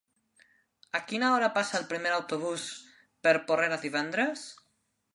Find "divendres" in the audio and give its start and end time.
3.89-4.53